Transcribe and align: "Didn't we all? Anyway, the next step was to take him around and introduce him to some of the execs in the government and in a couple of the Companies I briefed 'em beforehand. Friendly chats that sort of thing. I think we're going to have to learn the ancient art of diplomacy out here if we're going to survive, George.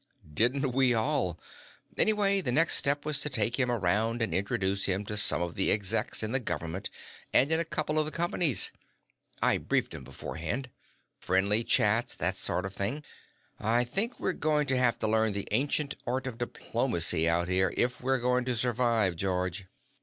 "Didn't 0.33 0.71
we 0.71 0.95
all? 0.95 1.39
Anyway, 1.95 2.41
the 2.41 2.51
next 2.51 2.75
step 2.77 3.05
was 3.05 3.21
to 3.21 3.29
take 3.29 3.59
him 3.59 3.69
around 3.69 4.23
and 4.23 4.33
introduce 4.33 4.85
him 4.85 5.05
to 5.05 5.15
some 5.15 5.43
of 5.43 5.53
the 5.53 5.69
execs 5.71 6.23
in 6.23 6.31
the 6.31 6.39
government 6.39 6.89
and 7.31 7.51
in 7.51 7.59
a 7.59 7.63
couple 7.63 7.99
of 7.99 8.05
the 8.07 8.11
Companies 8.11 8.71
I 9.43 9.59
briefed 9.59 9.93
'em 9.93 10.03
beforehand. 10.03 10.71
Friendly 11.19 11.63
chats 11.63 12.15
that 12.15 12.35
sort 12.35 12.65
of 12.65 12.73
thing. 12.73 13.03
I 13.59 13.83
think 13.83 14.19
we're 14.19 14.33
going 14.33 14.65
to 14.69 14.77
have 14.79 14.97
to 14.97 15.07
learn 15.07 15.33
the 15.33 15.47
ancient 15.51 15.93
art 16.07 16.25
of 16.25 16.39
diplomacy 16.39 17.29
out 17.29 17.47
here 17.47 17.71
if 17.77 18.01
we're 18.01 18.17
going 18.17 18.43
to 18.45 18.55
survive, 18.55 19.15
George. 19.15 19.67